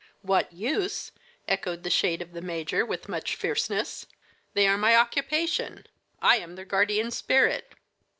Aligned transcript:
"What 0.23 0.51
use?" 0.51 1.11
echoed 1.47 1.83
the 1.83 1.91
shade 1.91 2.23
of 2.23 2.31
the 2.31 2.41
major, 2.41 2.83
with 2.83 3.07
much 3.07 3.35
fierceness. 3.35 4.07
"They 4.55 4.67
are 4.67 4.75
my 4.75 4.95
occupation. 4.95 5.85
I 6.23 6.37
am 6.37 6.55
their 6.55 6.65
guardian 6.65 7.11
spirit." 7.11 7.71